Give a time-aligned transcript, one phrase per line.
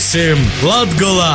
[0.00, 1.34] Būsim Latgolā!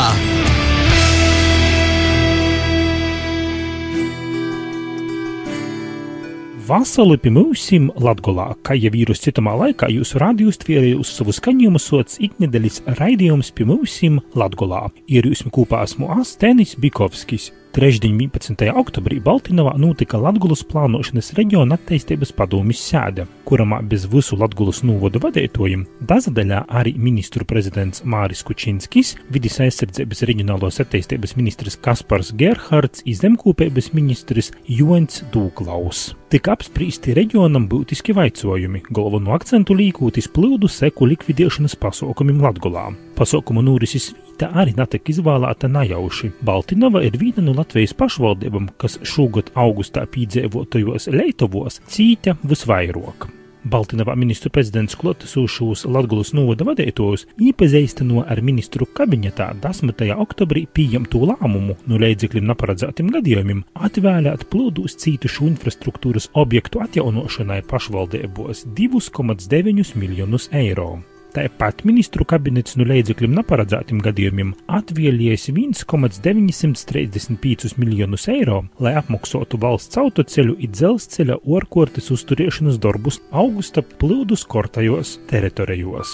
[6.65, 7.67] Vasarī pie mums
[8.01, 13.53] Latvijā, kā jau vīrus citamā laikā, jūsu rādījus tvērēja uz savu skaņojumu sots iknedēļas raidījums
[13.53, 13.99] pie mums
[14.33, 14.81] Latvijā.
[15.13, 17.51] Ir jūs kopā esmu Astenis Bikovskis.
[17.75, 18.69] Trešdien, 11.
[18.71, 25.83] oktobrī, Baltiņā notika Latvijas plānošanas reģiona attīstības padomjas sēde, kuramā bez visu Latvijas novodu vadītājiem
[26.07, 34.53] dazadaļā arī ministru prezidents Māris Kučinskis, vidis aizsardzības reģionālos attīstības ministrs Kaspars Gerhards, izdemkopības ministrs
[34.71, 36.13] Jons Dūklaus.
[36.31, 42.93] Tika apspriesti reģionam būtiski vaicojumi, galveno akcentu līkūt uz plūdu seku likvidēšanas pasaukumiem Latvijā.
[43.19, 46.31] Pasaukumu norises vieta arī netika izvēlēta nejauši.
[46.43, 53.29] Baltinova ir viena no Latvijas pašvaldībām, kas šogad augustā piedzīvotajos Leitavos cīta visvairāk.
[53.65, 60.03] Baltiņā ministru prezidents klātesošos Latvijas novada vadītājus iepazīstino ar ministru kabinetā 10.
[60.13, 69.95] oktobrī pieņemto lēmumu no līdzekļiem neparedzētiem gadījumiem atvēlēt plūdus cītušu infrastruktūras objektu atjaunošanai pašvaldībos 2,9
[69.97, 70.99] miljonus eiro.
[71.35, 80.55] Tāpat ministru kabinets no līdzekļiem neparedzētiem gadījumiem atvēlējies 1,935 miljonus eiro, lai apmaksātu valsts autoceļu
[80.55, 86.09] un dzelzceļa orkortes uzturēšanas darbus augusta plūdus kortajos teritorijos.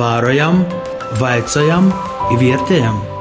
[0.00, 0.56] Vārojam,
[1.20, 1.84] vaicājam,
[2.40, 3.15] vērtējam!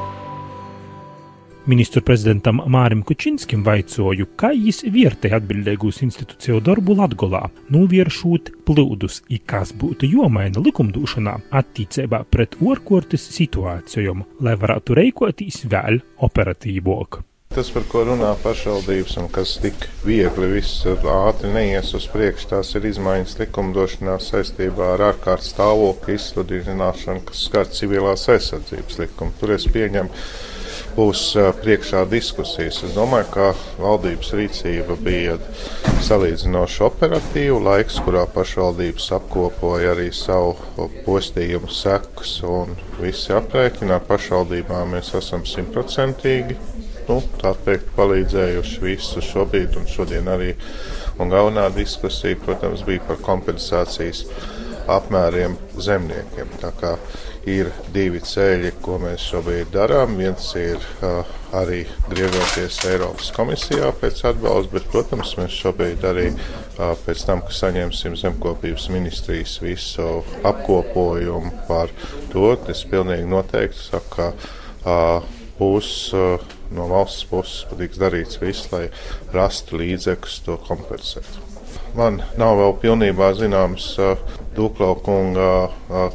[1.66, 9.39] Ministru prezidentam Mārim Kučinskim vaicoju, kā viņš vērtē atbildīgos institūciju darbu Latgolā, novēršot plūdus, i
[9.41, 17.23] kas būtu jomaina likumdošanā attīcībā pret orkortes situācijām, lai varētu reikoties vēl operatīvāk.
[17.55, 22.75] Tas, par ko runā pašvaldības un kas tik viegli viss ātri neies uz priekšu, tās
[22.77, 29.34] ir izmaiņas likumdošanā saistībā ar ārkārtas stāvokļa izsludināšanu, kas skar civilās aizsardzības likumu.
[29.40, 30.13] Tur es pieņemu
[30.95, 31.22] būs
[31.61, 32.81] priekšā diskusijas.
[32.88, 33.47] Es domāju, ka
[33.81, 35.35] valdības rīcība bija
[36.06, 40.55] salīdzinoši operatīva laiks, kurā pašvaldības apkopoja arī savu
[41.05, 44.00] postījumu sekus un visi aprēķina.
[44.00, 46.57] Ar pašvaldībām mēs esam simtprocentīgi.
[47.05, 50.55] Nu, tā teikt, palīdzējuši visu šobrīd un šodien arī.
[51.22, 54.25] Un galvenā diskusija, protams, bija par kompensācijas
[54.91, 56.51] apmēriem zemniekiem.
[56.62, 56.96] Tā kā
[57.50, 60.16] ir divi ceļi, ko mēs šobrīd darām.
[60.19, 61.22] Viens ir uh,
[61.56, 67.57] arī griežoties Eiropas komisijā pēc atbalsta, bet, protams, mēs šobrīd arī uh, pēc tam, kad
[67.59, 71.94] saņemsim zemkopības ministrijas visu apkopojumu par
[72.34, 78.72] to, es pilnīgi noteikti saku, ka uh, būs uh, no valsts puses tiks darīts viss,
[78.73, 78.88] lai
[79.35, 81.29] rastu līdzekļus to kompensēt.
[81.96, 84.17] Man nav vēl pilnībā zināms uh,
[84.55, 85.49] Dūklaukunga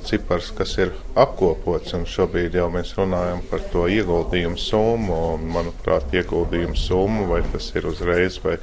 [0.08, 6.08] cipars, kas ir apkopots, un šobrīd jau mēs runājam par to ieguldījumu summu, un, manuprāt,
[6.16, 8.56] ieguldījumu summu, vai tas ir uzreiz, vai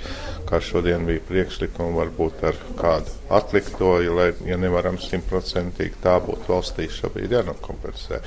[0.50, 6.90] kā šodien bija priekšlikumi, varbūt ar kādu atlikto, lai, ja nevaram simtprocentīgi tā būt valstī,
[6.98, 8.22] šobrīd jānokompensē.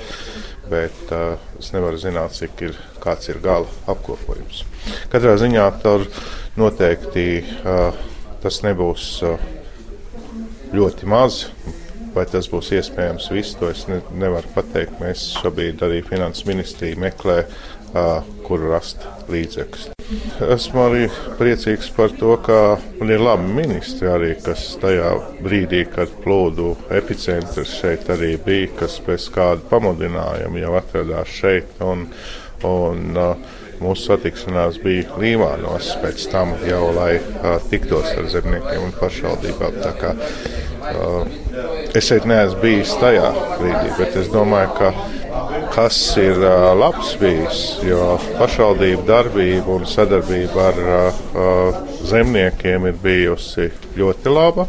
[0.71, 4.63] Bet uh, es nevaru zināt, cik ir, kāds ir gala apkopojums.
[5.11, 6.07] Katrā ziņā tur
[6.61, 7.97] noteikti uh,
[8.45, 9.17] tas nebūs.
[9.27, 9.60] Uh,
[10.75, 11.45] ļoti maz.
[12.11, 14.99] Vai tas būs iespējams viss, to es ne, nevaru pateikt.
[14.99, 19.93] Mēs šobrīd arī Finanses ministrija meklē, uh, kur rast līdzekļus.
[20.51, 21.05] Esmu arī
[21.39, 22.59] priecīgs par to, ka
[22.99, 28.99] man ir labi ministri arī, kas tajā brīdī, kad plūdu epicentrs šeit arī bija, kas
[29.07, 31.79] bez kāda pamudinājuma jau atradās šeit.
[31.87, 32.09] Un,
[32.67, 38.93] un, uh, Mūsu satikšanās bija Līvānos, pēc tam jau lai uh, tiktos ar zemniekiem un
[38.99, 39.79] pašvaldībām.
[40.01, 40.13] Kā,
[40.91, 41.25] uh,
[41.97, 44.93] es šeit neesmu bijis tajā brīdī, bet es domāju, ka
[45.73, 53.71] kas ir uh, labs bijis, jo pašvaldību darbība un sadarbība ar uh, zemniekiem ir bijusi
[53.97, 54.69] ļoti laba.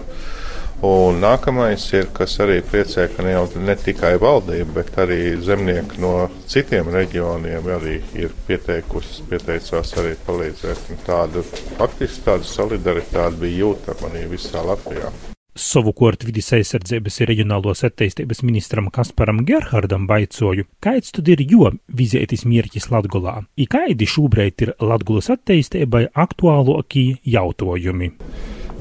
[0.82, 6.02] Un nākamais ir, kas arī priecē, ka ne jau ne tikai valdība, bet arī zemnieki
[6.02, 6.14] no
[6.50, 10.88] citiem reģioniem arī ir pieteikusi, pieteicās arī palīdzēt.
[10.90, 11.46] Un tādu
[11.78, 15.14] faktiski tādu solidaritāti bija jūtama arī visā Latvijā.
[15.62, 22.48] Savukārt vidis aizsardzības ir reģionālos attīstības ministram Kasparam Gerhardam vaicoju, kāds tad ir jo vizētis
[22.48, 28.16] mierķis Latgolā, i kādi šobrīd ir Latgulas attīstībai aktuālākie jautājumi.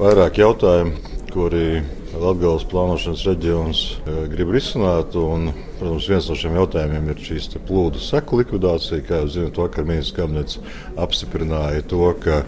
[0.01, 1.81] Vairāk jautājumu kuri
[2.19, 5.15] Latvijas plānošanas reģions e, grib risināt.
[5.19, 5.49] Un,
[5.79, 9.03] protams, viens no šiem jautājumiem ir šīs plūdu seku likvidācija.
[9.07, 10.59] Kā jūs zināt, vakar ministrs kabinets
[10.99, 12.41] apstiprināja to, ka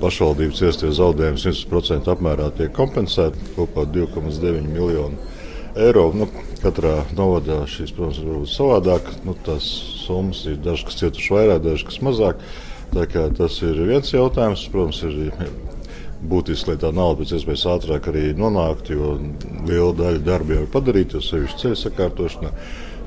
[0.00, 5.20] pašvaldības iestie zaudējumi 100% apmērā tiek kompensēti kopā 2,9 miljonu
[5.76, 6.08] eiro.
[6.16, 6.30] Nu,
[6.64, 9.12] katrā novadā šīs, protams, būt savādāk.
[9.28, 9.68] Nu, tās
[10.06, 12.42] summas ir dažas, kas cietuši vairāk, dažas, kas mazāk.
[12.94, 14.68] Tas ir viens jautājums.
[14.72, 15.48] Protams, ir
[16.30, 19.12] būtiski, lai tā nauda pēc iespējas ātrāk arī nonāktu, jo
[19.68, 22.52] liela daļa darba jau ir padarīta, jo sevišķi ceļu sakārtošanā.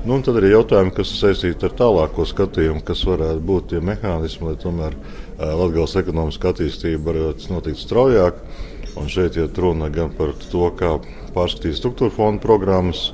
[0.04, 4.46] Nu, un tad arī jautājumi, kas saistīti ar tālāko skatījumu, kas varētu būt tie mehānismi,
[4.46, 4.94] lai tomēr
[5.38, 8.38] Latvijas ekonomiskā attīstība varētu notikt straujāk.
[8.98, 10.96] Un šeit ir runa gan par to, kā
[11.34, 13.08] pārskatīt struktūra fondu programmas,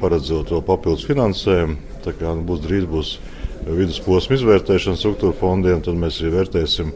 [0.00, 1.76] paredzot to papildus finansējumu.
[2.06, 3.12] Tā kā nu, būs drīz būs
[3.66, 6.92] vidusposma izvērtēšana struktūra fondiem, tad mēs arī vērtēsim,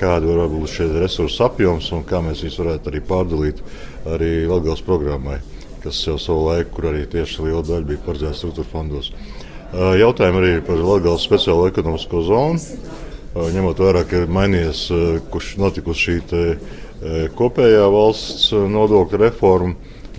[0.00, 3.62] kāda var būt šie resursu apjoms un kā mēs viņus varētu arī pārdalīt
[4.08, 5.38] arī Latvijas programmai,
[5.84, 9.10] kas jau savu laiku, kur arī tieši liela daļa bija paredzēta struktūra fondos.
[9.76, 12.60] Jautājumi arī par Latvijas speciālo ekonomisko zonu.
[13.36, 14.86] Ņemot vērā, ka ir mainījies,
[15.32, 16.46] kurš notikusi šī
[17.36, 19.74] kopējā valsts nodokļu reforma,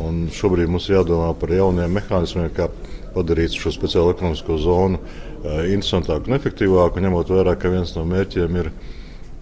[0.05, 2.69] un šobrīd mums jādomā par jauniem mehānismiem, kā
[3.15, 5.01] padarīt šo speciālo ekonomisko zonu
[5.45, 8.71] interesantāku un efektīvāku, ņemot vērā, ka viens no mērķiem ir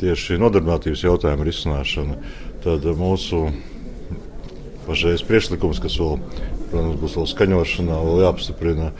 [0.01, 2.17] tieši nodarbinātības jautājumu risināšana.
[2.65, 3.45] Tad mūsu
[4.85, 6.19] pašreiz priekšlikums, kas vēl,
[6.71, 8.91] protams, būs vēl skaņošanā, vēl jāapstiprina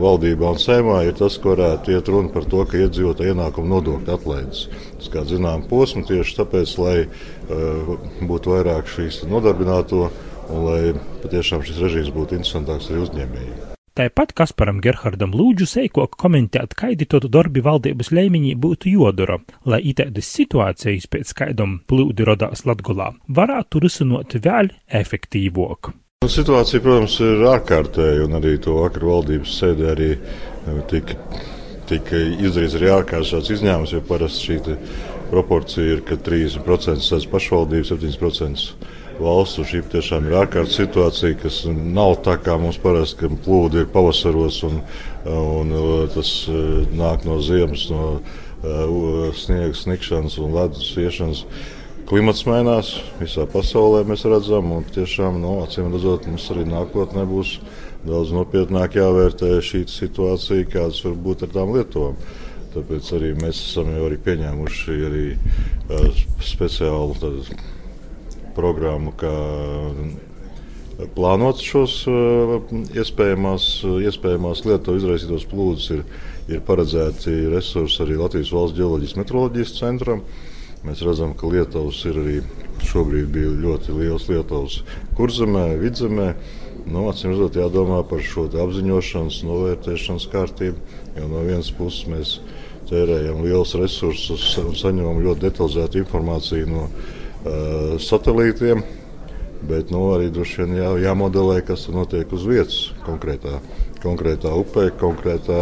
[0.00, 4.14] valdībā un saimā, ir tas, ka varētu iet runa par to, ka iedzīvotāju ienākumu nodokļu
[4.14, 4.68] atlaides.
[5.00, 6.96] Tas kā zinām posmu tieši tāpēc, lai
[8.22, 10.06] būtu vairāk šīs nodarbināto
[10.50, 10.80] un lai
[11.24, 13.79] patiešām šis režīms būtu interesantāks arī uzņēmējiem.
[14.00, 19.36] Tāpat Kasparam Gerhardam lūdzu seikok komentēt, kādi to darbi valdības līmenī būtu jodara,
[19.68, 24.70] lai itēdas situācijas pēc kaidam plūdi rodās Latgulā varētu risinot vēl
[25.02, 25.90] efektīvāk.
[26.24, 31.18] Nu, situācija, protams, ir ārkārtēja, un arī to vakar valdības sēdē arī eh, tika,
[31.92, 34.78] tika izdarīts arī ārkārtas izņēmums, jo parasti šī
[35.28, 39.62] proporcija ir, ka 30% sēdz pašvaldības, 7% valsts.
[39.70, 44.62] Šī tiešām ir ārkārtas situācija, kas nav tā kā mums parasti, ka plūdi ir pavasaros
[44.68, 44.80] un,
[45.30, 45.74] un
[46.14, 46.62] tas e,
[46.96, 48.06] nāk no ziemas, no
[48.64, 51.44] uh, sniega snikšanas un ledus iešanas.
[52.10, 57.58] Klimats mainās visā pasaulē, mēs redzam, un tiešām, nu, acīm redzot, mums arī nākotnē būs
[58.06, 62.18] daudz nopietnāk jāvērtē šī situācija, kādas var būt ar tām lietām.
[62.74, 67.60] Tāpēc arī mēs esam jau arī pieņēmuši arī, uh, speciālu tādu,
[68.56, 69.34] programmu, kā
[71.16, 72.54] plānot šos eh,
[73.00, 73.68] iespējamās,
[74.10, 75.90] iespējamās lietu izraisītos plūdus.
[75.96, 76.04] Ir,
[76.50, 80.24] ir paredzēti resursi arī Latvijas valsts geoloģijas metroloģijas centram.
[80.84, 82.38] Mēs redzam, ka Lietuvas ir arī
[82.88, 84.80] šobrīd ļoti liels Lietuvas
[85.18, 86.32] kurzemē, vidzemē.
[86.90, 90.96] Nu, Atcīm redzot, jādomā par šo apziņošanas, novērtēšanas kārtību.
[91.18, 92.32] Jo no vienas puses mēs
[92.88, 96.86] tērējam liels resursus un saņemam ļoti detalizētu informāciju no
[98.00, 98.82] satelītiem.
[99.60, 103.58] Bet nu, arī droši vien jā, jāmodelē, kas notiek uz vietas, konkrētā,
[104.00, 105.60] konkrētā upē, konkrētā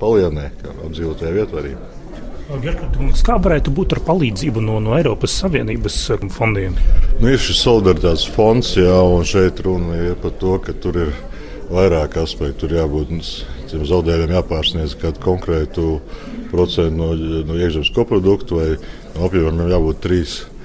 [0.00, 1.76] palienē, kā apdzīvotajā vietā arī.
[3.26, 5.96] Kā varētu būt ar palīdzību no, no Eiropas Savienības
[6.36, 6.76] fondiem?
[7.18, 11.14] Nu, ir šis solidaritātes fonds, jā, un šeit runa ir par to, ka tur ir
[11.72, 12.66] vairāk aspektu.
[12.66, 13.14] Tur jābūt
[13.72, 15.86] tiem zaudējumiem jāpārsniedz kādu konkrētu
[16.52, 17.08] procentu no,
[17.48, 18.68] no iekšzemes koprodukta vai
[19.16, 20.55] no apjomiem jābūt 3% Eh,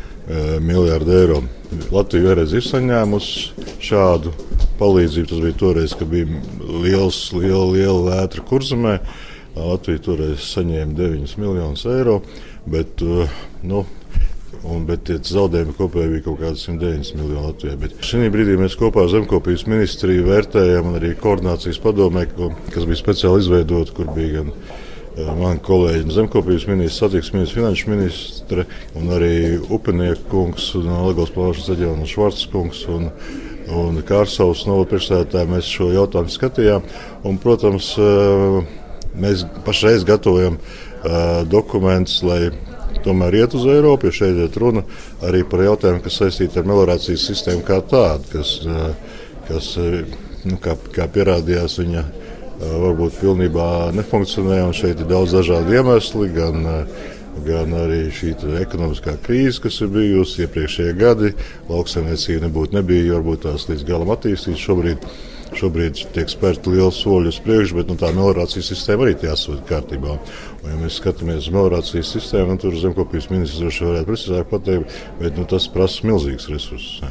[0.62, 1.42] miljardu eiro.
[1.92, 4.34] Latvija vienreiz ir saņēmusi šādu
[4.80, 5.30] palīdzību.
[5.30, 6.42] Tas bija toreiz, kad bija
[6.84, 8.98] liels, liela, liela vētra kurzemē.
[9.56, 12.22] Latvija toreiz saņēma 9 miljonus eiro,
[12.68, 13.86] bet, eh, nu,
[14.62, 17.78] Un, bet tie zaudējumi kopēji bija kaut kādi 190 miljoni Latvijai.
[17.82, 22.28] Bet šī brīdī mēs kopā ar Zemkopības ministriju vērtējam, un arī koordinācijas padomē,
[22.70, 24.91] kas bija speciāli izveidota, kur bija gan Eh,
[25.38, 28.66] mani kolēģi zemkopības ministrs, satiksmes finanšu ministre
[28.98, 32.84] un arī upinieku kungs no Latvijas plānošanas reģiona Švarts kungs.
[32.92, 33.10] Un,
[33.72, 36.88] un Kārsavas novada priekšstādātāji mēs šo jautājumu skatījām.
[37.28, 37.94] Un, protams,
[39.16, 40.58] mēs pašreiz gatavojam
[41.52, 42.52] dokumentus, lai
[43.06, 44.84] tomēr iet uz Eiropu, jo šeit ir runa
[45.26, 48.58] arī par jautājumu, kas saistīti ar melorācijas sistēmu kā tādu, kas,
[49.48, 49.72] kas
[50.46, 52.06] nu, kā, kā pierādījās viņa
[52.62, 54.62] varbūt pilnībā nefunkcionē.
[54.76, 56.68] Šeit ir daudz dažādu iemeslu, gan,
[57.46, 61.34] gan arī šī ekonomiskā krīze, kas ir bijusi iepriekšējie gadi.
[61.72, 64.60] Lauksaimniecība nebūtu nebija varbūt tās līdz galam attīstīta.
[64.62, 65.08] Šobrīd,
[65.58, 70.20] šobrīd tiek spērti lieli soļi uz priekšu, bet nu, tā melorācijas sistēma arī jāsūta kārtībā.
[70.62, 75.38] Un, ja mēs skatāmies uz melorācijas sistēmu, nu, tad zemkopības ministrs varētu precīzāk pateikt, bet
[75.40, 77.02] nu, tas prasa milzīgs resursus.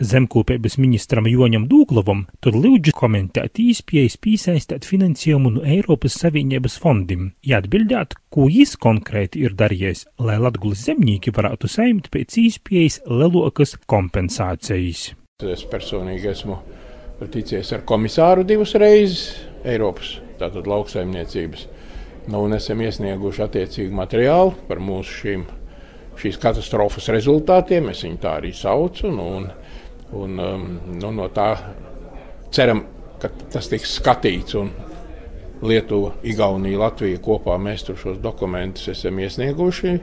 [0.00, 8.16] Zemkopības ministram Joņam Dūklavam, tur lūdzu komentēt īspējas piesaistīt finansējumu no Eiropas Savienības fondim, jāatbildēt,
[8.32, 15.10] ko jis konkrēti ir darījis, lai Latgulas zemnieki varētu saimt pēc īspējas lelokas kompensācijas.
[15.44, 16.56] Es personīgi esmu
[17.28, 21.68] ticies ar komisāru divas reizes Eiropas tātad lauksaimniecības.
[22.30, 25.44] Nu, un esam iesnieguši attiecīgu materiālu par mūsu šīm,
[26.20, 27.90] šīs katastrofas rezultātiem.
[27.92, 29.12] Es viņu tā arī saucu.
[29.12, 29.50] Nu, un,
[30.12, 31.48] un, um, nu, no tā
[32.54, 32.84] ceram,
[33.22, 34.58] ka tas tiks skatīts.
[35.60, 39.98] Lietuva, Igaunija, Latvija kopā mēs tur šos dokumentus esam iesnieguši.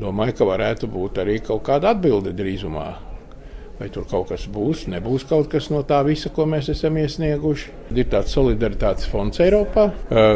[0.00, 2.86] Domāju, ka varētu būt arī kaut kāda atbilde drīzumā
[3.76, 7.72] Vai tur kaut kas būs, nebūs kaut kas no tā visa, ko mēs esam iesnieguši.
[7.92, 9.90] Ir tāds solidaritātes fonds Eiropā,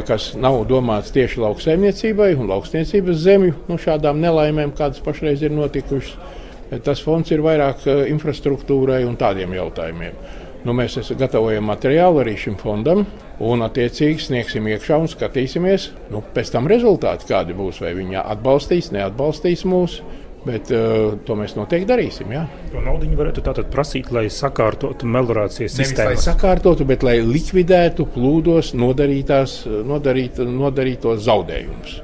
[0.08, 6.36] kas nav domāts tieši lauksaimniecībai un lauksniecības zemju nu, šādām nelaimēm, kādas pašreiz ir notikušas.
[6.70, 10.14] Tas fonds ir vairāk infrastruktūrai un tādiem jautājumiem.
[10.60, 13.06] Nu, mēs gatavojam materiālu arī šim fondam,
[13.40, 17.80] un attiecīgi sniegsim iekšā un skatīsimies, nu, pēc tam rezultāti kādi būs.
[17.80, 20.02] Vai viņi atbalstīs, neatbalstīs mūs,
[20.40, 22.30] Bet uh, to mēs noteikti darīsim.
[22.32, 22.46] Jā.
[22.72, 26.14] To naudu varētu tātad prasīt, lai sakārtotu melnācijas sistēmu.
[26.14, 31.98] Lai sakārtotu, bet lai likvidētu plūdos nodarītās, nodarīt, nodarītos zaudējumus.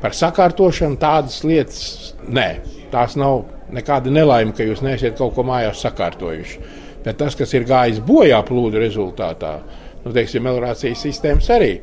[0.00, 1.82] Par sakārtošanu tādas lietas
[2.24, 2.48] nē,
[2.93, 6.61] tās nav nekāda nelaime, ka jūs neesiet kaut ko mājās sakārtojuši.
[7.05, 9.53] Bet tas, kas ir gājis bojā plūdu rezultātā,
[10.03, 11.73] nu, teiksim, melnācijas sistēmas arī.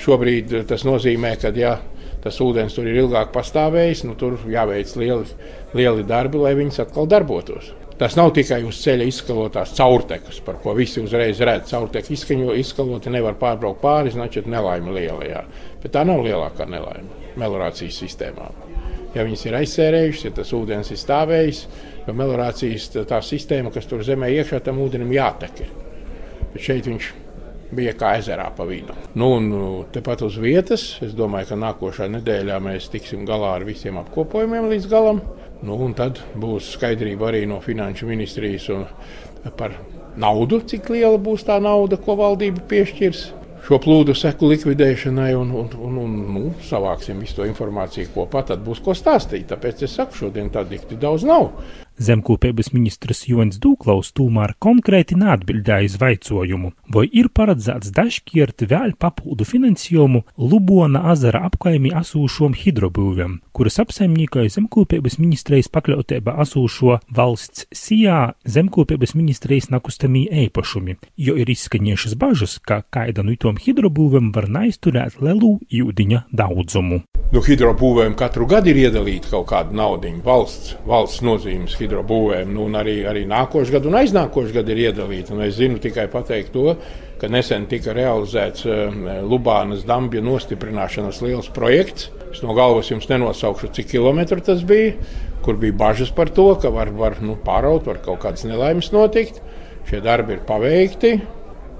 [0.00, 1.76] Šobrīd tas nozīmē, ka ja
[2.22, 5.38] tas ūdens tur ir ilgāk pastāvējis, nu, tur jāveic lieli,
[5.76, 7.72] lieli darbi, lai viņas atkal darbotos.
[7.98, 11.70] Tas nav tikai uz ceļa izskalotās caurtekas, par ko visi uzreiz redz.
[11.70, 15.44] Caurteka izskaņo, izskaloti nevar pārbraukt pāri, значит, nelaime lielajā.
[15.84, 18.65] Bet tā nav lielākā nelaime melorācijas sistēmām.
[19.17, 21.61] Ja viņas ir aizsērējušas, ja tas ūdens ir stāvējis,
[22.05, 25.63] jo melorācijas tā, tā sistēma, kas tur zemē iekšā, tam ūdenim jātek.
[26.53, 27.23] Bet šeit viņš ir
[27.71, 28.95] bija kā ezerā pa vidu.
[29.17, 33.67] Nu, un nu, tepat uz vietas, es domāju, ka nākošā nedēļā mēs tiksim galā ar
[33.67, 35.21] visiem apkopojumiem līdz galam.
[35.65, 38.69] Nu, tad būs skaidrība arī no finanšu ministrijas
[39.57, 39.75] par
[40.17, 43.25] naudu, cik liela būs tā nauda, ko valdība piešķirs
[43.67, 48.45] šo plūdu seku likvidēšanai, un, un, un, un nu, savāksim visu to informāciju kopā.
[48.47, 49.49] Tad būs ko stāstīt.
[49.51, 51.51] Tāpēc es saku, šodien tā dikti daudz nav.
[51.97, 59.47] Zemkopības ministrs Jonis Dūklaus tomēr konkrēti neatbildēja uz vaicojumu, vai ir paredzēts dažkirt vēl papildu
[59.47, 69.15] finansējumu Lubona azara apkaimī asūšom hidrobūvēm, kuras apsaimniekoja Zemkopības ministrijas pakļautībā asūšo valsts sijā Zemkopības
[69.17, 75.57] ministrijas nakustamī eipašumi, jo ir izskaņiešas bažas, ka kaida no itom hidrobūvēm var naizturēt lelu
[75.73, 77.01] jūdiņa daudzumu.
[77.27, 82.75] Nu, hidrobūvēm katru gadu ir iedalīta kaut kāda nauda, valsts, valsts nozīmes hidrobūvēm, nu, un
[82.75, 85.33] arī, arī nākošais gads un aiznākošais gads ir iedalīta.
[85.33, 86.75] Un es zinu tikai pateikt to,
[87.19, 88.91] ka nesen tika realizēts uh,
[89.25, 92.11] Lubānas dambja nostiprināšanas liels projekts.
[92.31, 94.93] Es no galvas jums nenosaukšu, cik kilometru tas bija,
[95.45, 99.41] kur bija bažas par to, ka var, var nu, pāraut, var kaut kādas nelaimes notikt.
[99.87, 101.13] Šie darbi ir paveikti,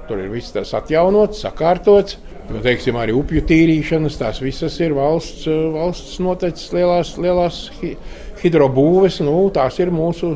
[0.07, 2.17] tur ir viss tas atjaunots, sakārtots.
[2.47, 7.57] Jo, teiksim, arī upju tīrīšanas, tās visas ir valsts, valsts noteicis lielās, lielās
[8.43, 9.21] hidrobūves.
[9.25, 10.35] Nu, tās ir mūsu,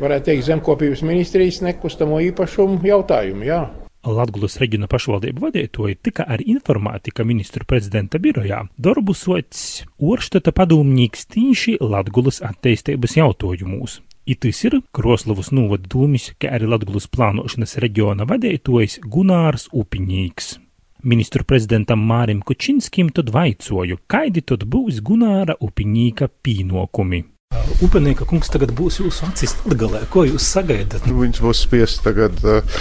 [0.00, 3.50] varētu teikt, zemkopības ministrijas nekustamo īpašumu jautājumi.
[3.50, 3.62] Jā.
[4.04, 11.24] Latvijas reģiona pašvaldību vadītāji tika arī informēti, ka ministru prezidenta birojā darbu sots Orštata padomnieks
[11.32, 14.02] tīši Latvijas attīstības jautājumos.
[14.28, 20.54] Itis ir Kroslavas novada dūmis, kā arī Latvijas plānošanas reģiona vadītājs Gunārs Upiņīgs
[21.04, 27.24] ministru prezidentam Mārim Kučinskim tad vaicoju, kaidi tad būs Gunāra Upiņīka pīnokumi.
[27.84, 30.04] Upenieka kungs tagad būs jūsu acis atgalē.
[30.10, 31.06] Ko jūs sagaidat?
[31.08, 32.80] Nu, viņš būs spiests tagad uh,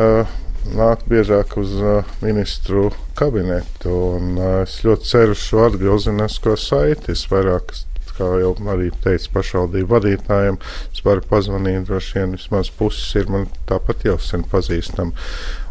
[0.00, 0.36] uh,
[0.76, 3.92] nākt biežāk uz uh, ministru kabinetu.
[4.18, 7.12] Un, uh, es ļoti ceru šo atgriezenisko saiti.
[7.16, 7.74] Es vairāk,
[8.16, 10.56] kā jau arī teicu pašvaldību vadītājiem,
[10.88, 15.12] es varu pazvanīt droši vien vismaz puses ir man tāpat jau sen pazīstama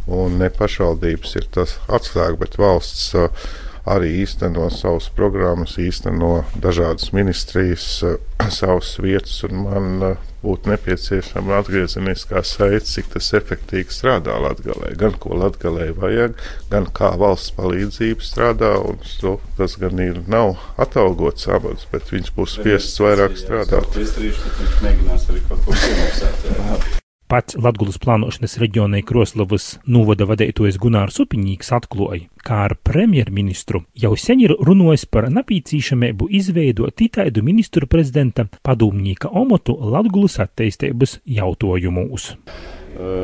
[0.08, 3.48] un ne pašvaldības ir tas atslēga, bet valsts uh,
[3.86, 8.18] arī īsteno savas programmas, īsteno dažādas ministrijas, uh,
[8.60, 14.92] savas vietas, un man uh, būtu nepieciešama atgriezeniskā saite, cik tas efektīvi strādā Latvijā.
[15.00, 16.36] Gan ko Latvijai vajag,
[16.74, 18.76] gan kā valsts palīdzība strādā.
[19.22, 23.98] To, tas gan ir nav atalgots amats, bet viņš būs spiests vairāk strādāt.
[24.02, 26.94] Es darīšu, tad viņš mēģinās arī kaut ko piemaksāt.
[27.26, 34.44] Pats Latvijas plānošanas reģionai Kroslavas novada vadītājs Gunārs Upiņīgs atklāja, kā ar premjerministru jau sen
[34.44, 42.36] ir runājis par napīcīšamību izveidot itāļu ministru prezidenta padomnieka omotu Latvijas attīstības jautājumos.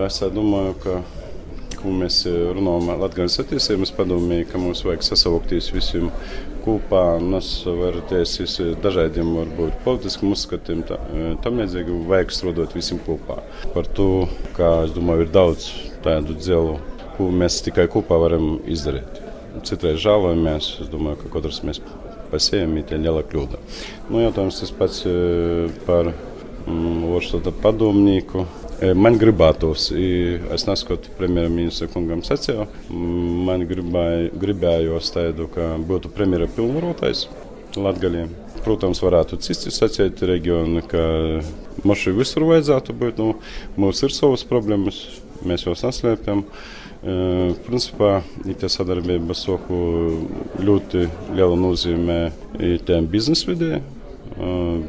[0.08, 0.98] Es domāju, ka
[1.82, 6.10] ko mēs runājam Latvijas attīstības padomē, ka mums vajag sasaukties visiem
[6.66, 8.36] kopā nosvarties
[8.84, 10.84] dažādiem varbūt politiskiem uzskatiem.
[11.44, 13.42] Tam līdzīgi vajag strādāt visiem kopā.
[13.74, 15.68] Par to, kā es domāju, ir daudz
[16.06, 16.78] tādu dzelu,
[17.18, 19.22] ko mēs tikai kopā varam izdarīt.
[19.68, 21.82] Citreiz žēlojamies, es domāju, ka katrs mēs
[22.32, 23.60] pa sevi ir liela kļūda.
[24.10, 25.04] Nu, jautājums tas pats
[25.88, 27.04] par mm,
[27.64, 28.46] padomnieku.
[28.82, 32.64] Man gribētos, es neskatu premjerministra kungam sacīju,
[33.46, 37.28] man gribēj, gribējos tādu, ka būtu premjera pilnvarotais
[37.78, 38.32] latgaļiem.
[38.66, 41.04] Protams, varētu citi sacīt reģionu, ka
[41.86, 43.22] mums visur vajadzētu būt.
[43.22, 43.38] Nu,
[43.78, 45.04] mums ir savas problēmas,
[45.46, 46.42] mēs jau saslēpjam.
[47.70, 48.20] Principā
[48.62, 49.78] tā sadarbība soku
[50.58, 51.06] ļoti
[51.38, 52.22] lielu nozīmē
[52.90, 53.82] tiem biznesa vidē.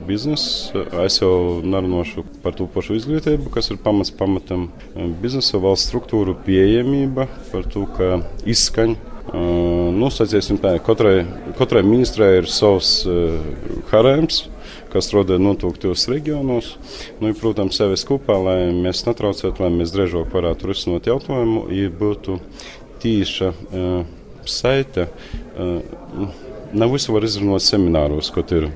[0.06, 4.68] Biznesa, es jau nerunāšu par to pašu izglītību, kas ir pamats pamatam.
[5.22, 11.22] Biznesa valsts struktūru pieejamība, par to, ka izskaņa Nu, sacīsim, tā, katrai,
[11.56, 13.38] katrai ministrai ir savs uh,
[13.92, 14.42] harēms,
[14.92, 16.72] kas strādā noteiktos reģionos.
[17.20, 21.92] Nu, ir, protams, sevi kopā, lai mēs netraucētu, lai mēs drēžāk varētu risināt jautājumu, ja
[22.02, 22.40] būtu
[23.04, 24.00] tīša uh,
[24.44, 25.08] saite.
[25.54, 26.32] Uh,
[26.72, 28.70] Nav visu var izrunāt semināros, kaut ir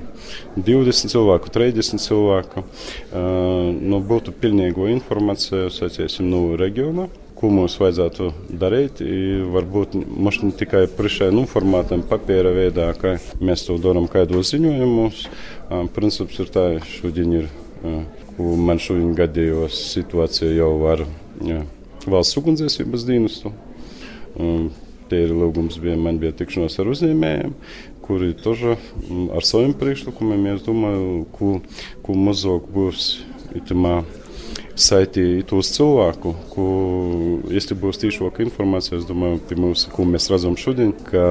[0.57, 2.65] 20 cilvēku, 30 cilvēku.
[3.13, 7.07] Nu, būtu pilnīgo informāciju, sacīsim, no reģiona
[7.37, 8.31] ko mums vajadzētu
[8.61, 9.01] darīt.
[9.53, 15.23] Varbūt mums ne tikai priekšējā nu, formātam, papīra veidā, kā mēs to darām, kādos ziņojumus.
[15.95, 16.65] Princips ir tā,
[16.97, 17.49] šodien ir,
[18.33, 21.05] ko man šodien gadījos situācija jau ar
[22.07, 23.53] valsts ugunsdzēsības dienestu.
[25.12, 27.52] Tie ir lūgums, bija, man bija tikšanās ar uzņēmējiem,
[28.02, 28.78] kuri тоже
[29.36, 31.52] ar saviem priekšlikumiem, es domāju, ko,
[32.06, 33.10] ko mazāk būs
[33.58, 34.00] itamā
[34.78, 36.66] saitīt uz cilvēku, ko,
[37.52, 41.24] ja būs tīšāka informācija, es domāju, pie mums, ko mēs redzam šodien, ka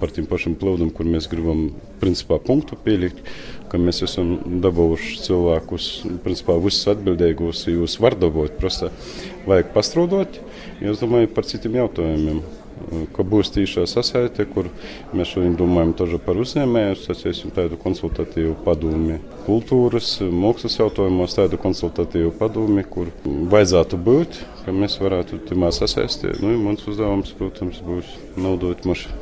[0.00, 1.68] par tiem pašiem plūdiem, kur mēs gribam
[2.02, 3.22] principā punktu pielikt,
[3.70, 5.88] ka mēs esam dabūjuši cilvēkus,
[6.24, 8.90] principā visus atbildīgos, jūs var dabūt, prasa
[9.48, 10.40] vajag pastrādāt,
[10.81, 12.43] es domāju par citiem jautājumiem
[13.15, 14.67] ka būs tīšā sasaite, kur
[15.15, 15.93] mēs šodien domājam
[16.25, 24.39] par uzņēmēju, sacīsim tādu konsultatīvu padomi kultūras, mākslas jautājumos, tādu konsultatīvu padomi, kur vajadzētu būt,
[24.65, 26.41] ka mēs varētu timā sasaistīt.
[26.43, 29.13] Nu, mans uzdevums, protams, būs naudot mašu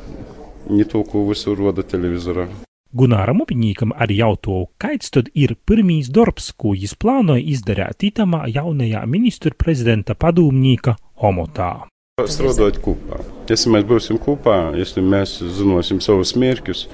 [0.70, 2.48] ne to, ko visur roda televizorā.
[2.94, 9.00] Gunāram Upiņīkam arī jautāju, kāds tad ir pirmīs darbs, ko viņš plānoja izdarīt itamā jaunajā
[9.10, 11.88] ministra prezidenta padomnieka omotā.
[12.30, 13.18] Strādāt kopā.
[13.50, 16.84] Ja mēs būsim kopā, ja mēs zināsim savus mērķus,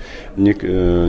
[0.40, 0.54] ne,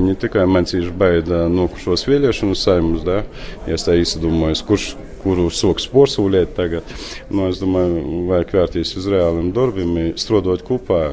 [0.04, 3.22] ne tikai man cīņš baida nokušos vēlēšanu saimus, da,
[3.70, 4.90] ja es tā izdomāju, kurš
[5.22, 6.88] kuru soks porcelēt tagad.
[7.30, 11.04] Nu, es domāju, vajag vērties uz reāliem darbiem, strādāt kopā.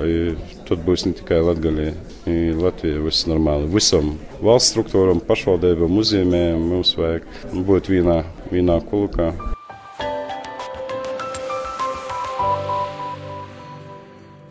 [0.68, 1.94] Tad būs ne tikai Latvijā,
[2.60, 3.70] Latvijā viss normāli.
[3.72, 7.24] Visam valsts struktūram, pašvaldībām, uzņēmējiem mums vajag
[7.70, 8.18] būt vienā,
[8.52, 9.32] vienā kulkā.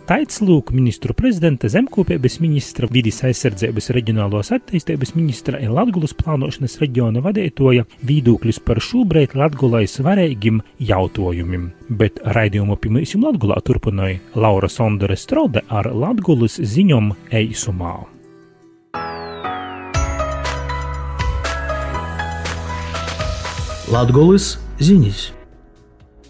[0.07, 7.19] Taits lūk ministru prezidenta, zemkopības ministra, vidas aizsardzības reģionālos attīstības ministra un Latgulas plānošanas reģiona
[7.25, 11.67] vadītoja vīdūkļus par šobrīd Latgulai svarīgiem jautājumiem.
[11.99, 17.11] Bet raidījumu pirmīsim Latgulā turpināja Laura Sondere Strode ar Latgulas ziņom
[17.43, 17.97] eisumā.
[23.91, 25.33] Latgulas ziņas.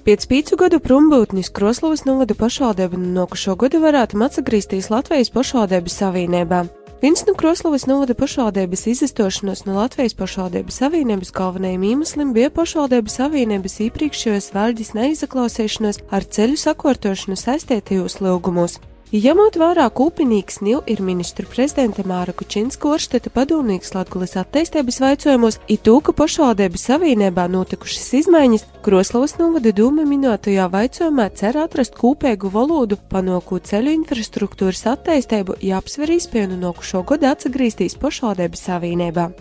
[0.07, 6.61] Pēc pīcu gadu prombūtnis Kroslovas novada pašvaldība nokušo gadu varētu atgriezties Latvijas pašvaldības savienībā.
[7.01, 13.79] Viens no Kroslovas novada pašvaldības izastošanos no Latvijas pašvaldības savienības galvenajiem iemesliem bija pašvaldības savienības
[13.89, 18.79] iepriekšējos valdīs neizaklausīšanos ar ceļu sakārtošanu saistītajos lūgumos.
[19.07, 25.85] Ņemot vērā kūpinīgs Nil ir ministru prezidenta Māra Kučinska oršteta padomnieks Latgulis attīstības vaicojumos, it
[25.87, 32.99] to, ka pašvaldības savienībā notikušas izmaiņas, Kroslavas novada dūma minētajā vaicojumā cer atrast kūpēgu valodu,
[33.07, 39.31] panāku ceļu infrastruktūras attīstību, ja apsver izpienu nokušo gadu atsagrīstīs pašvaldības savienībā.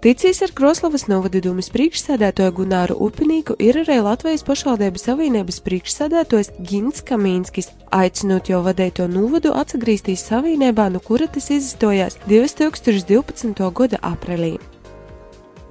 [0.00, 7.68] Ticīs ar Kroslavas novadījumus priekšsēdētāju Gunāru Upinīku ir arī Latvijas pašvaldības savienības priekšsēdētājs Gins Kamīnskis,
[7.92, 13.60] aicinot jau vadēto novadu atgriezties savienībā, no kura tas izstojās 2012.
[13.76, 14.54] gada aprīlī.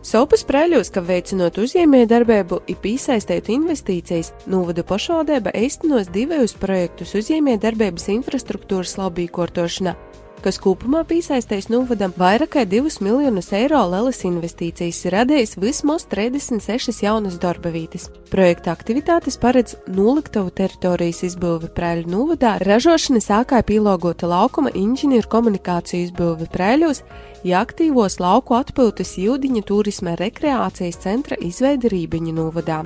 [0.06, 7.66] Sopas prēļos, ka veicinot uzņēmēju darbību, ir piesaistīt investīcijas, novada pašvaldība īstenos divus projektus uzņēmēju
[7.66, 9.98] darbības infrastruktūras labīkotošanā
[10.44, 17.40] kas kopumā piesaistīs novadam vairāk kā 2 miljonus eiro lielas investīcijas, radījis vismaz 36 jaunas
[17.42, 18.10] darba vietas.
[18.32, 26.50] Projekta aktivitātes paredz noliktavu teritorijas izbūvi Prēļu novadā, ražošana sākāja pielāgota laukuma inženieru komunikāciju izbūvi
[26.54, 27.04] Prēļos,
[27.48, 32.84] ja aktīvos lauku atpūtas jūdiņa turisma rekreācijas centra izveida Rībiņu novadā.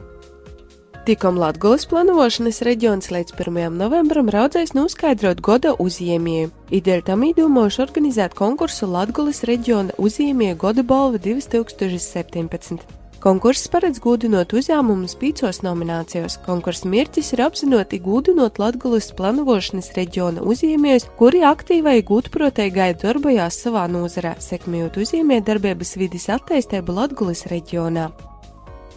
[1.03, 3.73] Tikam Latvijas plānošanas reģions līdz 1.
[3.75, 6.53] novembram raudzēs noskaidrot goda uzņēmēju.
[6.79, 12.87] Ideja tam īdomājuši organizēt konkursu Latvijas reģiona uzņēmēju goda balvu 2017.
[13.19, 16.39] Konkurss paredz gudinot uzņēmumus pīcos nominācijos.
[16.47, 23.89] Konkursa mērķis ir apzinoti gudinot Latvijas plānošanas reģiona uzņēmējus, kuri aktīvai gudprotēji gaida darbojās savā
[23.91, 28.13] nozarē, sekmējot uzņēmēju darbības vidas attīstību Latvijas reģionā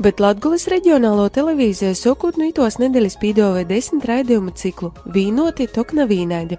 [0.02, 6.58] bet Latvijas reģionālo televīziju sokūtnītos nedēļas pīdovē desmit raidījumu ciklu Vīnoti Tokna Vīnaidi,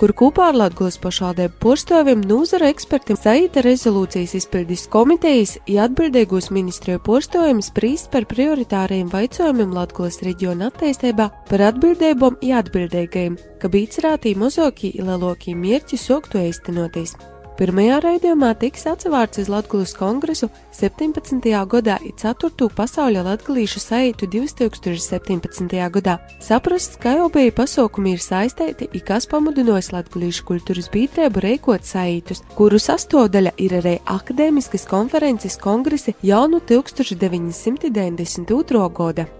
[0.00, 7.02] kur kopā ar Latvijas pašvaldību porstāviem nozara ekspertiem saīta rezolūcijas izpildes komitejas ja atbildīgos ministriju
[7.06, 14.92] porstāviem sprīst par prioritāriem vaicojumiem Latvijas reģiona attīstībā, par atbildībām ja atbildīgajiem, ka bīcerātī mozokī
[14.98, 17.16] ilelokī mierķi soktu eistenoties.
[17.54, 21.38] Pirmajā raidījumā tiks atsevārts uz Latvijas kongresu 17.
[21.70, 22.66] gadā un 4.
[22.74, 25.78] pasaules latgalīšu saitu 2017.
[25.94, 26.18] gadā.
[26.42, 32.42] Saprasts, ka jau bija pasaukumi ir saistīti, i kas pamudinājis latgalīšu kultūras biedrību reikot saitus,
[32.58, 38.82] kuru sastāvdaļa ir arī akadēmiskas konferences kongresi jau no 1992.
[38.98, 39.30] gada.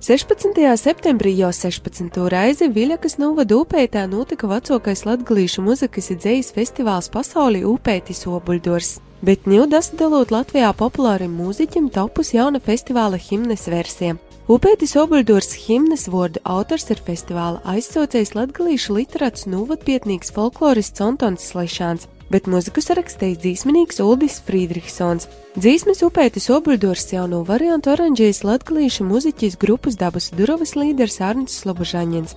[0.00, 0.76] 16.
[0.76, 2.18] septembrī jau 16.
[2.28, 8.90] reizi Viļakas novada upētā notika vecākais latgalīšu muzikas dzējas festivāls pasaulī Upētis Obuļdors,
[9.24, 14.18] bet ņūdas dalot Latvijā populārim mūziķim topus jauna festivāla himnes versija.
[14.52, 22.48] Upētis Obuļdors himnes vārdu autors ir festivāla aizsaucējs latgalīšu literāts novadpietnīgs folklorists Antons Slešāns, bet
[22.50, 25.28] mūziku sarakstījis dzīsminīgs Uldis Friedrichsons.
[25.56, 32.36] Dzīsmes upētis Obuļdors jauno variantu oranžējas latgalīšu muziķis grupas dabas durovas līderis Arnsts Slobožaņins.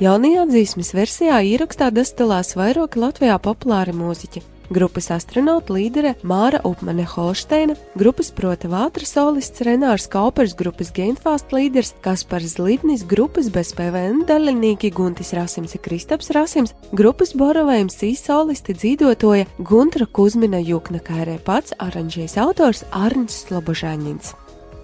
[0.00, 7.76] Jaunajā dzīsmes versijā ierakstā dastalās vairāki Latvijā populāri mūziķi grupas astronauta līdere Māra Upmane Holšteina,
[7.98, 14.92] grupas prota vātra solists Renārs Kaupers, grupas Gainfast līderis Kaspars Zlitnis, grupas bez PVN dalībnieki
[14.94, 21.38] Guntis Rasims un Kristaps Rasims, grupas Borovējums sīs solisti dzīvotoja Guntra Kuzmina Jukna, kā arī
[21.44, 24.39] pats aranžējas autors Arņš Slobožāņins.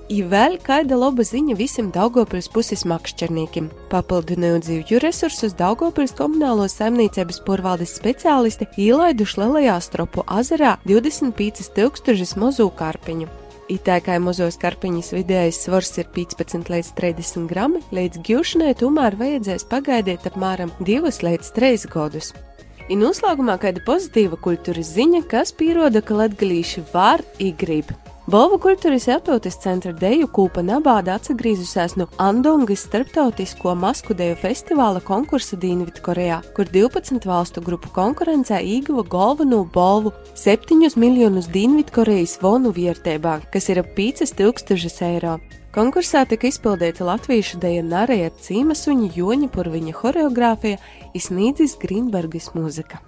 [0.07, 3.65] Ir vēl kāda laba ziņa visiem Daugopils puses makšķerniekiem.
[3.91, 12.69] Papildinot dzīvju resursus, Daugopils komunālo saimniecības porvaldes speciālisti ielaiduši Lielajā stropu azarā 25 tūkstošus mazu
[12.79, 13.27] karpiņu.
[13.67, 20.31] Itēkai mazos karpiņas vidējais svars ir 15 līdz 30 grami, līdz gūšanai tomēr vajadzēs pagaidīt
[20.31, 22.31] apmēram 2 līdz 3 gadus.
[22.87, 27.91] Ir noslēgumā kāda pozitīva kultūras ziņa, kas pieroda, ka latgalīši var igrib.
[28.27, 35.55] Balvu kultūras atpūtas centra deju kūpa Nabāda atgriezusies no Andongas starptautisko masku deju festivāla konkursa
[35.63, 43.71] Dienvidkorejā, kur 12 valstu grupu konkurencē ieguva galveno balvu 7 miljonus Dienvidkorejas vonu vērtībā, kas
[43.71, 45.39] ir ap 5000 eiro.
[45.71, 50.83] Konkursā tika izpildīta latviešu deja Narija Cīmasuņa Joņa Purviņa horeogrāfija,
[51.15, 53.06] izsnīdzis Grīnbergas mūzika.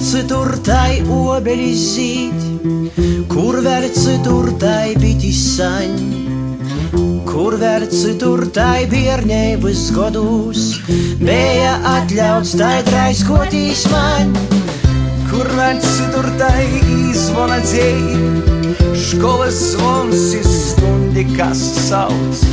[0.00, 2.94] Citur tai obelis zīd,
[3.28, 5.98] kur vēl citur tai bitis saņ,
[7.28, 10.64] kur vēl citur tai bērnības godus,
[11.20, 14.32] bija atļauts tai draiskotīs man,
[15.28, 16.64] kur vēl citur tai
[17.10, 21.60] izvona dzēja, školas zvons ir stundi, kas
[21.90, 22.44] sauc,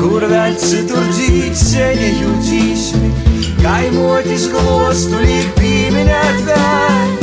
[0.00, 3.27] kur vēl citur dzīt ceļa jūtīsmi
[3.62, 7.14] kaimotis glostu līdz pieminēt vēl.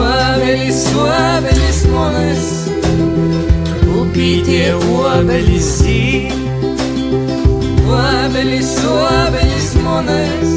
[0.00, 2.48] Obelis, obelis monas,
[4.00, 6.46] upītie obelis zīm.
[7.90, 10.50] Obelis, obelis monas,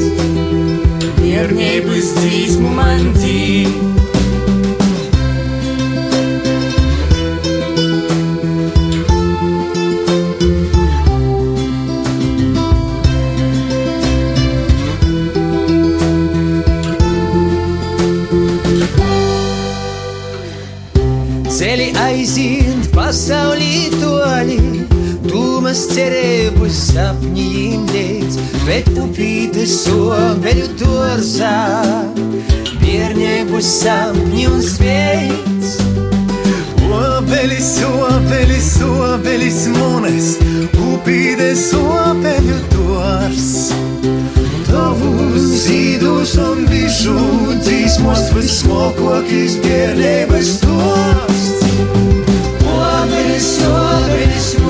[21.54, 24.56] Ceļi aiziet, pasaulī toli,
[25.22, 31.52] Tūmas cerības sapņi imdēt, Bet upīti sobeļu dorzā,
[32.80, 35.70] Bērniebu sapņi un sveic.
[36.90, 40.34] Obelis, obelis, obelis mūnes,
[40.88, 43.54] upīdes obeļu dors.
[44.66, 51.43] Tavus zīdus un bišūtīs mūs vismokokīs bērnības dors.
[52.74, 54.63] Obelis, obelis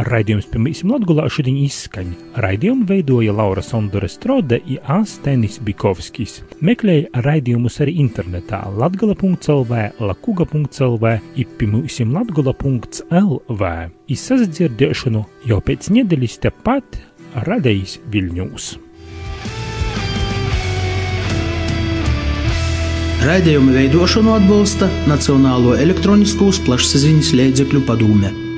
[0.00, 2.14] Raidījums pirmīsim Latgulā šodien izskaņa.
[2.40, 6.38] Raidījumu veidoja Laura Sondore Strode un Astenis Bikovskis.
[6.64, 13.72] Meklēja raidījumus arī internetā latgala.lv, lakuga.lv, ipimūsim latgula.lv.
[14.16, 17.02] Izsadzirdēšanu jau pēc nedēļas tepat
[17.44, 18.74] radījis Viļņūs.
[23.20, 28.49] Raidījumu veidošanu atbalsta Nacionālo elektroniskos plašsaziņas līdzekļu padome.